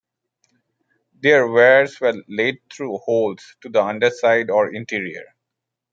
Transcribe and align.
Their 1.21 1.47
wires 1.47 2.01
were 2.01 2.23
led 2.27 2.55
through 2.73 2.97
holes 3.05 3.55
to 3.61 3.69
the 3.69 3.83
underside 3.83 4.49
or 4.49 4.73
interior. 4.73 5.35